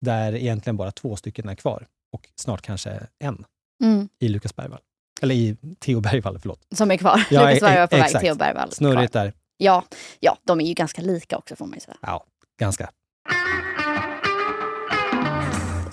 där 0.00 0.34
egentligen 0.34 0.76
bara 0.76 0.90
två 0.90 1.16
stycken 1.16 1.48
är 1.48 1.54
kvar 1.54 1.86
och 2.12 2.28
snart 2.34 2.62
kanske 2.62 3.06
en 3.18 3.44
Mm. 3.82 4.08
i 4.20 4.28
Lukas 4.28 4.56
Bergvall. 4.56 4.80
Eller 5.22 5.34
i 5.34 5.56
Theo 5.80 6.00
Bergvall, 6.00 6.38
förlåt. 6.38 6.66
Som 6.74 6.90
är 6.90 6.96
kvar. 6.96 7.26
Ja, 7.30 7.40
Lukas 7.40 7.62
e- 7.62 7.66
Bergvall 7.66 7.88
på 7.88 7.96
väg. 7.96 8.20
Theo 8.22 8.34
Bergvall 8.34 8.72
Snurrigt 8.72 9.12
där. 9.12 9.32
Ja, 9.56 9.84
ja, 10.20 10.36
de 10.44 10.60
är 10.60 10.64
ju 10.64 10.74
ganska 10.74 11.02
lika 11.02 11.36
också 11.36 11.56
får 11.56 11.66
man 11.66 11.74
ju 11.74 11.80
säga. 11.80 11.96
Ja, 12.00 12.24
ganska. 12.60 12.90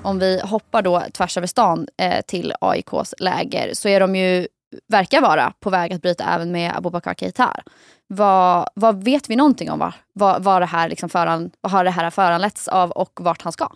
om 0.07 0.19
vi 0.19 0.41
hoppar 0.43 0.81
då 0.81 1.03
tvärs 1.13 1.37
över 1.37 1.47
stan 1.47 1.87
eh, 1.97 2.21
till 2.27 2.53
AIKs 2.61 3.13
läger 3.19 3.73
så 3.73 3.89
är 3.89 3.99
de 3.99 4.15
ju, 4.15 4.47
verkar 4.87 5.21
vara 5.21 5.53
på 5.59 5.69
väg 5.69 5.93
att 5.93 6.01
bryta 6.01 6.23
även 6.23 6.51
med 6.51 6.77
Abubakar 6.77 7.13
Keita. 7.13 7.55
Vad, 8.07 8.69
vad 8.73 9.03
vet 9.03 9.29
vi 9.29 9.35
någonting 9.35 9.71
om 9.71 9.79
vad, 9.79 9.93
vad, 10.13 10.43
vad, 10.43 10.61
det 10.61 10.65
här 10.65 10.89
liksom 10.89 11.09
föran, 11.09 11.51
vad 11.61 11.71
har 11.71 11.83
det 11.83 11.91
här 11.91 12.09
föranletts 12.09 12.67
av 12.67 12.91
och 12.91 13.19
vart 13.21 13.41
han 13.41 13.51
ska? 13.51 13.71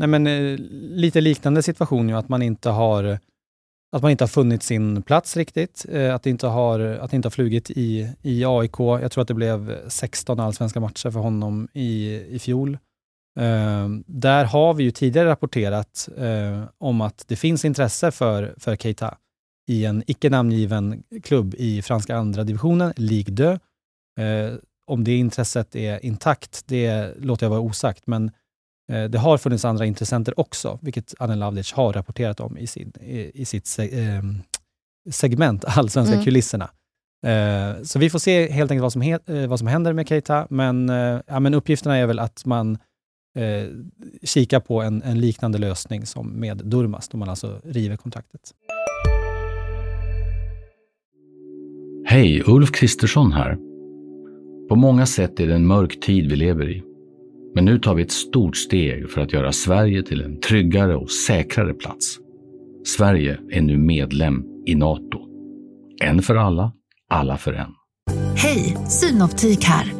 Nej, 0.00 0.08
men, 0.08 0.26
eh, 0.26 0.58
lite 0.80 1.20
liknande 1.20 1.62
situation 1.62 2.08
ju, 2.08 2.14
att 2.16 2.28
man 2.28 2.42
inte 2.42 2.70
har 2.70 3.18
att 3.92 4.02
man 4.02 4.10
inte 4.10 4.24
har 4.24 4.28
funnit 4.28 4.62
sin 4.62 5.02
plats 5.02 5.36
riktigt, 5.36 5.86
eh, 5.88 6.14
att 6.14 6.22
det 6.22 6.30
inte 6.30 6.46
har, 6.46 6.80
att 6.80 7.10
det 7.10 7.16
inte 7.16 7.26
har 7.26 7.30
flugit 7.30 7.70
i, 7.70 8.08
i 8.22 8.44
AIK. 8.44 8.78
Jag 8.78 9.12
tror 9.12 9.22
att 9.22 9.28
det 9.28 9.34
blev 9.34 9.88
16 9.88 10.40
allsvenska 10.40 10.80
matcher 10.80 11.10
för 11.10 11.20
honom 11.20 11.68
i, 11.72 12.14
i 12.30 12.38
fjol. 12.38 12.78
Eh, 13.40 13.88
där 14.06 14.44
har 14.44 14.74
vi 14.74 14.84
ju 14.84 14.90
tidigare 14.90 15.28
rapporterat 15.28 16.08
eh, 16.16 16.64
om 16.78 17.00
att 17.00 17.24
det 17.28 17.36
finns 17.36 17.64
intresse 17.64 18.10
för, 18.10 18.54
för 18.58 18.76
Keita 18.76 19.16
i 19.68 19.84
en 19.84 20.02
icke 20.06 20.30
namngiven 20.30 21.02
klubb 21.22 21.54
i 21.58 21.82
franska 21.82 22.16
andra 22.16 22.44
divisionen, 22.44 22.92
Ligue 22.96 23.36
2. 24.16 24.22
Eh, 24.22 24.54
om 24.86 25.04
det 25.04 25.16
intresset 25.16 25.76
är 25.76 26.04
intakt, 26.04 26.62
det 26.66 27.14
låter 27.18 27.46
jag 27.46 27.50
vara 27.50 27.60
osagt, 27.60 28.06
men 28.06 28.30
Eh, 28.30 28.30
det 28.90 29.18
har 29.18 29.38
funnits 29.38 29.64
andra 29.64 29.86
intressenter 29.86 30.40
också, 30.40 30.78
vilket 30.82 31.14
Anne 31.18 31.34
Lavdic 31.34 31.72
har 31.72 31.92
rapporterat 31.92 32.40
om 32.40 32.58
i, 32.58 32.66
sin, 32.66 32.92
i, 33.00 33.30
i 33.34 33.44
sitt 33.44 33.78
eh, 33.78 34.22
segment 35.10 35.64
Allsvenska 35.66 36.14
mm. 36.14 36.24
kulisserna. 36.24 36.70
Eh, 37.26 37.82
så 37.82 37.98
vi 37.98 38.10
får 38.10 38.18
se 38.18 38.50
helt 38.50 38.70
enkelt 38.70 38.82
vad 38.82 38.92
som, 38.92 39.02
he, 39.02 39.18
vad 39.46 39.58
som 39.58 39.68
händer 39.68 39.92
med 39.92 40.08
Keita, 40.08 40.46
men, 40.50 40.88
ja, 41.26 41.40
men 41.40 41.54
uppgifterna 41.54 41.96
är 41.96 42.06
väl 42.06 42.18
att 42.18 42.44
man 42.44 42.78
eh, 43.36 43.68
kikar 44.22 44.60
på 44.60 44.82
en, 44.82 45.02
en, 45.02 45.20
liknande 45.20 45.58
lösning 45.58 46.06
som 46.06 46.28
med 46.28 46.62
Durmas, 46.64 47.08
då 47.08 47.18
man 47.18 47.28
alltså 47.28 47.60
river 47.64 47.96
kontraktet. 47.96 48.40
Hej, 52.06 52.42
Ulf 52.46 52.72
Kristersson 52.72 53.32
här. 53.32 53.58
På 54.68 54.76
många 54.76 55.06
sätt 55.06 55.40
är 55.40 55.46
det 55.46 55.54
en 55.54 55.66
mörk 55.66 56.00
tid 56.00 56.30
vi 56.30 56.36
lever 56.36 56.70
i. 56.70 56.89
Men 57.54 57.64
nu 57.64 57.78
tar 57.78 57.94
vi 57.94 58.02
ett 58.02 58.12
stort 58.12 58.56
steg 58.56 59.10
för 59.10 59.20
att 59.20 59.32
göra 59.32 59.52
Sverige 59.52 60.02
till 60.02 60.22
en 60.22 60.40
tryggare 60.40 60.96
och 60.96 61.10
säkrare 61.10 61.74
plats. 61.74 62.18
Sverige 62.84 63.38
är 63.50 63.60
nu 63.60 63.78
medlem 63.78 64.42
i 64.66 64.74
Nato. 64.74 65.18
En 66.02 66.22
för 66.22 66.36
alla, 66.36 66.72
alla 67.10 67.36
för 67.36 67.52
en. 67.52 67.70
Hej, 68.36 68.76
Synoptik 68.88 69.64
här. 69.64 69.92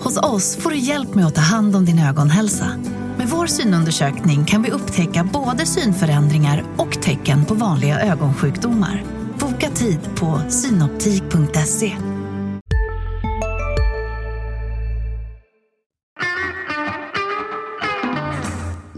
Hos 0.00 0.16
oss 0.16 0.56
får 0.56 0.70
du 0.70 0.76
hjälp 0.76 1.14
med 1.14 1.26
att 1.26 1.34
ta 1.34 1.40
hand 1.40 1.76
om 1.76 1.84
din 1.84 1.98
ögonhälsa. 1.98 2.66
Med 3.18 3.28
vår 3.28 3.46
synundersökning 3.46 4.44
kan 4.44 4.62
vi 4.62 4.70
upptäcka 4.70 5.28
både 5.32 5.66
synförändringar 5.66 6.64
och 6.76 7.02
tecken 7.02 7.44
på 7.44 7.54
vanliga 7.54 8.00
ögonsjukdomar. 8.00 9.02
Boka 9.40 9.70
tid 9.70 10.00
på 10.16 10.40
synoptik.se. 10.48 11.92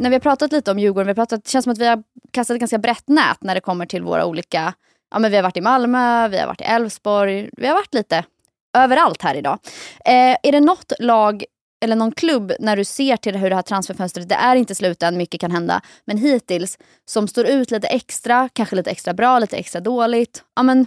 när 0.06 0.10
vi 0.10 0.14
har 0.14 0.20
pratat 0.20 0.52
lite 0.52 0.70
om 0.70 0.78
Djurgården, 0.78 1.06
vi 1.06 1.10
har 1.10 1.14
pratat, 1.14 1.44
det 1.44 1.50
känns 1.50 1.62
som 1.64 1.72
att 1.72 1.78
vi 1.78 1.86
har 1.86 2.02
kastat 2.30 2.54
ett 2.54 2.60
ganska 2.60 2.78
brett 2.78 3.08
nät 3.08 3.38
när 3.40 3.54
det 3.54 3.60
kommer 3.60 3.86
till 3.86 4.02
våra 4.02 4.26
olika... 4.26 4.74
Ja, 5.10 5.18
men 5.18 5.30
vi 5.30 5.36
har 5.36 5.42
varit 5.42 5.56
i 5.56 5.60
Malmö, 5.60 6.28
vi 6.28 6.38
har 6.38 6.46
varit 6.46 6.60
i 6.60 6.64
Elfsborg, 6.64 7.50
vi 7.52 7.66
har 7.66 7.74
varit 7.74 7.94
lite 7.94 8.24
överallt 8.76 9.22
här 9.22 9.34
idag. 9.34 9.58
Eh, 10.04 10.36
är 10.42 10.52
det 10.52 10.60
något 10.60 10.92
lag 10.98 11.44
eller 11.84 11.96
någon 11.96 12.12
klubb 12.12 12.52
när 12.60 12.76
du 12.76 12.84
ser 12.84 13.16
till 13.16 13.36
hur 13.36 13.50
det 13.50 13.56
här 13.56 13.62
transferfönstret, 13.62 14.28
det 14.28 14.34
är 14.34 14.56
inte 14.56 14.74
slut 14.74 15.02
än, 15.02 15.16
mycket 15.16 15.40
kan 15.40 15.50
hända, 15.50 15.80
men 16.04 16.18
hittills 16.18 16.78
som 17.04 17.28
står 17.28 17.46
ut 17.46 17.70
lite 17.70 17.86
extra, 17.86 18.48
kanske 18.52 18.76
lite 18.76 18.90
extra 18.90 19.14
bra, 19.14 19.38
lite 19.38 19.56
extra 19.56 19.80
dåligt. 19.80 20.44
Ja, 20.56 20.62
men 20.62 20.86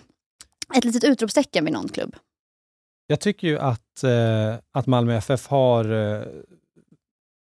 ett 0.76 0.86
litet 0.86 1.04
utropstecken 1.04 1.66
vid 1.66 1.74
någon 1.74 1.90
klubb. 1.90 2.16
Jag 3.08 3.20
tycker 3.20 3.48
ju 3.48 3.60
att, 3.60 4.04
eh, 4.04 4.60
att 4.74 4.88
Malmö 4.88 5.16
FF 5.18 5.48
har 5.48 5.86
eh, 5.92 6.22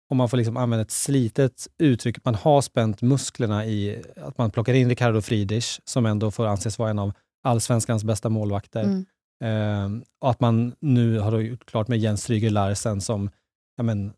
om 0.08 0.16
man 0.16 0.28
får 0.28 0.36
liksom 0.36 0.56
använda 0.56 0.82
ett 0.82 0.90
slitet 0.90 1.68
uttryck, 1.78 2.24
man 2.24 2.34
har 2.34 2.60
spänt 2.60 3.02
musklerna 3.02 3.66
i 3.66 4.02
att 4.16 4.38
man 4.38 4.50
plockar 4.50 4.74
in 4.74 4.88
Ricardo 4.88 5.20
Friedrich, 5.20 5.80
som 5.84 6.06
ändå 6.06 6.30
får 6.30 6.46
anses 6.46 6.78
vara 6.78 6.90
en 6.90 6.98
av 6.98 7.12
allsvenskans 7.42 8.04
bästa 8.04 8.28
målvakter. 8.28 8.82
Mm. 8.82 9.04
Eh, 9.44 10.02
och 10.20 10.30
att 10.30 10.40
man 10.40 10.74
nu 10.80 11.18
har 11.18 11.40
gjort 11.40 11.66
klart 11.66 11.88
med 11.88 11.98
Jens 11.98 12.22
Stryger 12.22 12.50
Larsen, 12.50 13.00
som 13.00 13.30
ja, 13.76 13.82
men, 13.82 14.12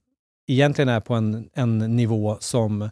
egentligen 0.47 0.89
är 0.89 1.01
på 1.01 1.15
en, 1.15 1.51
en 1.53 1.79
nivå 1.79 2.37
som, 2.41 2.91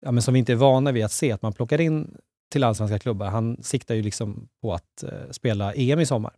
ja, 0.00 0.12
men, 0.12 0.22
som 0.22 0.34
vi 0.34 0.38
inte 0.38 0.52
är 0.52 0.56
vana 0.56 0.92
vid 0.92 1.04
att 1.04 1.12
se, 1.12 1.32
att 1.32 1.42
man 1.42 1.52
plockar 1.52 1.80
in 1.80 2.16
till 2.52 2.64
allsvenska 2.64 2.98
klubbar. 2.98 3.26
Han 3.26 3.62
siktar 3.62 3.94
ju 3.94 4.02
liksom 4.02 4.48
på 4.62 4.74
att 4.74 5.02
eh, 5.02 5.30
spela 5.30 5.74
EM 5.74 6.00
i 6.00 6.06
sommar 6.06 6.32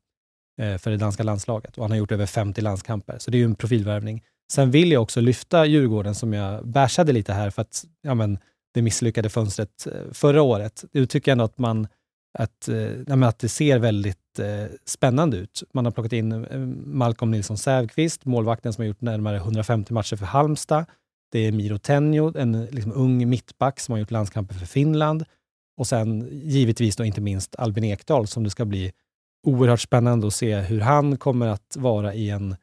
eh, 0.61 0.79
för 0.79 0.91
det 0.91 0.97
danska 0.97 1.23
landslaget 1.23 1.79
och 1.79 1.85
han 1.85 1.91
har 1.91 1.99
gjort 1.99 2.13
över 2.13 2.27
50 2.27 2.61
landskamper, 2.61 3.19
så 3.19 3.31
det 3.31 3.37
är 3.37 3.39
ju 3.41 3.45
en 3.45 3.55
profilvärvning. 3.55 4.25
Sen 4.53 4.71
vill 4.71 4.93
jag 4.93 5.03
också 5.03 5.21
lyfta 5.21 5.67
Djurgården, 5.67 6.15
som 6.15 6.33
jag 6.33 6.69
bärsade 6.69 7.13
lite 7.13 7.33
här, 7.33 7.51
för 7.51 7.63
att 7.63 7.85
ja, 8.03 8.15
men, 8.15 8.39
det 8.75 8.83
misslyckade 8.83 9.29
fönstret 9.29 9.87
eh, 9.87 10.13
förra 10.13 10.43
året. 10.43 10.85
Nu 10.93 11.07
tycker 11.07 11.31
jag 11.31 11.35
ändå 11.35 11.45
att, 11.45 11.59
man, 11.59 11.89
att, 12.39 12.69
eh, 12.69 12.77
ja, 13.07 13.29
att 13.29 13.39
det 13.39 13.49
ser 13.49 13.79
väldigt 13.79 14.39
eh, 14.39 14.65
spännande 14.85 15.37
ut. 15.37 15.63
Man 15.75 15.85
har 15.85 15.93
plockat 15.93 16.13
in 16.13 16.33
eh, 16.33 16.59
Malcolm 16.85 17.31
Nilsson 17.31 17.59
Sävqvist, 17.59 18.25
målvakten 18.25 18.73
som 18.73 18.83
har 18.83 18.87
gjort 18.87 19.01
närmare 19.01 19.37
150 19.37 19.93
matcher 19.93 20.17
för 20.17 20.27
Halmstad. 20.27 20.85
Det 21.33 21.39
är 21.39 21.53
Miro 21.53 21.79
Tenjo, 21.79 22.39
en 22.39 22.65
liksom, 22.65 22.93
ung 22.93 23.29
mittback 23.29 23.81
som 23.81 23.93
har 23.93 23.99
gjort 23.99 24.11
landskamper 24.11 24.55
för 24.55 24.67
Finland. 24.67 25.25
Och 25.77 25.87
sen 25.87 26.29
givetvis 26.31 26.97
då 26.97 27.05
inte 27.05 27.21
minst 27.21 27.57
Albin 27.57 27.85
Ekdal, 27.85 28.27
som 28.27 28.45
det 28.45 28.51
ska 28.51 28.65
bli 28.65 28.93
oerhört 29.47 29.81
spännande 29.81 30.27
att 30.27 30.35
se 30.35 30.57
hur 30.57 30.81
han 30.81 31.17
kommer 31.17 31.47
att 31.47 31.77
vara 31.79 32.15
i 32.15 32.31
en 32.31 32.57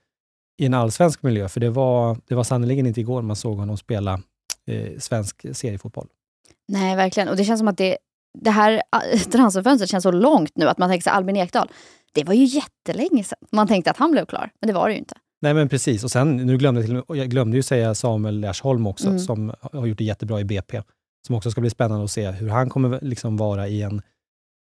i 0.57 0.65
en 0.65 0.73
allsvensk 0.73 1.23
miljö, 1.23 1.49
för 1.49 1.59
det 1.59 1.69
var, 1.69 2.17
det 2.27 2.35
var 2.35 2.43
sannerligen 2.43 2.87
inte 2.87 2.99
igår 2.99 3.21
man 3.21 3.35
såg 3.35 3.57
honom 3.57 3.77
spela 3.77 4.19
eh, 4.67 4.99
svensk 4.99 5.45
seriefotboll. 5.57 6.07
Nej, 6.67 6.95
verkligen. 6.95 7.29
Och 7.29 7.35
det 7.35 7.43
känns 7.43 7.59
som 7.59 7.67
att 7.67 7.77
det, 7.77 7.97
det 8.41 8.51
här 8.51 8.81
ah, 8.89 9.01
transferfönstret 9.31 9.89
känns 9.89 10.03
så 10.03 10.11
långt 10.11 10.51
nu 10.55 10.69
att 10.69 10.77
man 10.77 10.89
tänker 10.89 11.03
sig 11.03 11.13
Albin 11.13 11.37
Ekdal. 11.37 11.71
Det 12.13 12.23
var 12.23 12.33
ju 12.33 12.43
jättelänge 12.43 13.23
sedan 13.23 13.37
man 13.51 13.67
tänkte 13.67 13.91
att 13.91 13.97
han 13.97 14.11
blev 14.11 14.25
klar, 14.25 14.51
men 14.61 14.67
det 14.67 14.73
var 14.73 14.87
det 14.87 14.93
ju 14.93 14.99
inte. 14.99 15.15
Nej, 15.41 15.53
men 15.53 15.69
precis. 15.69 16.03
Och 16.03 16.11
sen, 16.11 16.37
nu 16.37 16.57
glömde 16.57 16.81
jag, 16.81 16.87
till, 16.87 17.17
jag 17.17 17.29
glömde 17.29 17.57
ju 17.57 17.63
säga 17.63 17.95
Samuel 17.95 18.39
Lersholm 18.39 18.87
också, 18.87 19.07
mm. 19.07 19.19
som 19.19 19.53
har 19.61 19.85
gjort 19.85 19.97
det 19.97 20.03
jättebra 20.03 20.39
i 20.39 20.43
BP. 20.43 20.81
Som 21.27 21.35
också 21.35 21.51
ska 21.51 21.61
bli 21.61 21.69
spännande 21.69 22.03
att 22.03 22.11
se 22.11 22.31
hur 22.31 22.49
han 22.49 22.69
kommer 22.69 22.99
liksom 23.01 23.37
vara 23.37 23.67
i 23.67 23.81
en, 23.81 24.01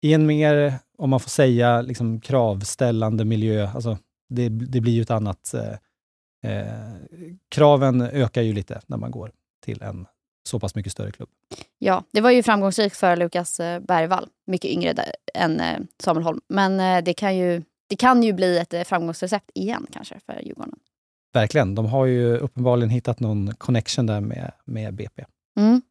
i 0.01 0.13
en 0.13 0.25
mer, 0.25 0.73
om 0.97 1.09
man 1.09 1.19
får 1.19 1.29
säga, 1.29 1.81
liksom 1.81 2.21
kravställande 2.21 3.25
miljö. 3.25 3.69
Alltså, 3.75 3.97
det, 4.29 4.49
det 4.49 4.81
blir 4.81 4.93
ju 4.93 5.01
ett 5.01 5.11
annat... 5.11 5.53
Eh, 5.53 6.51
eh, 6.51 6.95
kraven 7.49 8.01
ökar 8.01 8.41
ju 8.41 8.53
lite 8.53 8.81
när 8.87 8.97
man 8.97 9.11
går 9.11 9.31
till 9.63 9.81
en 9.81 10.07
så 10.49 10.59
pass 10.59 10.75
mycket 10.75 10.91
större 10.91 11.11
klubb. 11.11 11.29
Ja, 11.79 12.03
det 12.11 12.21
var 12.21 12.31
ju 12.31 12.43
framgångsrikt 12.43 12.97
för 12.97 13.15
Lukas 13.15 13.59
eh, 13.59 13.79
Bergvall. 13.79 14.29
Mycket 14.47 14.71
yngre 14.71 14.93
där, 14.93 15.11
än 15.33 15.59
eh, 15.59 15.79
Samuel 15.99 16.23
Holm. 16.23 16.41
Men 16.47 17.03
det 17.03 17.13
kan, 17.13 17.37
ju, 17.37 17.63
det 17.89 17.95
kan 17.95 18.23
ju 18.23 18.33
bli 18.33 18.57
ett 18.57 18.87
framgångsrecept 18.87 19.51
igen 19.53 19.87
kanske 19.91 20.19
för 20.25 20.41
Djurgården. 20.43 20.79
Verkligen. 21.33 21.75
De 21.75 21.85
har 21.85 22.05
ju 22.05 22.37
uppenbarligen 22.37 22.89
hittat 22.89 23.19
någon 23.19 23.55
connection 23.55 24.05
där 24.05 24.21
med, 24.21 24.51
med 24.65 24.93
BP. 24.93 25.25
Mm. 25.59 25.81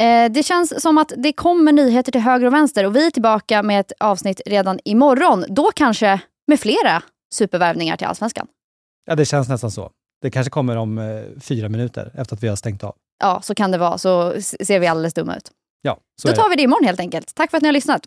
Eh, 0.00 0.32
det 0.32 0.42
känns 0.42 0.82
som 0.82 0.98
att 0.98 1.12
det 1.16 1.32
kommer 1.32 1.72
nyheter 1.72 2.12
till 2.12 2.20
höger 2.20 2.46
och 2.46 2.52
vänster 2.52 2.86
och 2.86 2.96
vi 2.96 3.06
är 3.06 3.10
tillbaka 3.10 3.62
med 3.62 3.80
ett 3.80 3.92
avsnitt 4.00 4.40
redan 4.46 4.78
imorgon. 4.84 5.44
Då 5.48 5.70
kanske 5.74 6.20
med 6.46 6.60
flera 6.60 7.02
supervärvningar 7.34 7.96
till 7.96 8.06
Allsvenskan. 8.06 8.46
Ja, 9.06 9.14
det 9.14 9.24
känns 9.24 9.48
nästan 9.48 9.70
så. 9.70 9.90
Det 10.22 10.30
kanske 10.30 10.50
kommer 10.50 10.76
om 10.76 10.98
eh, 10.98 11.22
fyra 11.40 11.68
minuter 11.68 12.12
efter 12.14 12.36
att 12.36 12.42
vi 12.42 12.48
har 12.48 12.56
stängt 12.56 12.84
av. 12.84 12.94
Ja, 13.22 13.40
så 13.42 13.54
kan 13.54 13.70
det 13.70 13.78
vara. 13.78 13.98
Så 13.98 14.40
ser 14.40 14.78
vi 14.80 14.86
alldeles 14.86 15.14
dumma 15.14 15.36
ut. 15.36 15.50
Ja, 15.82 15.98
så 16.22 16.28
Då 16.28 16.34
tar 16.34 16.48
vi 16.50 16.56
det 16.56 16.62
imorgon 16.62 16.84
helt 16.86 17.00
enkelt. 17.00 17.34
Tack 17.34 17.50
för 17.50 17.56
att 17.56 17.62
ni 17.62 17.68
har 17.68 17.72
lyssnat. 17.72 18.06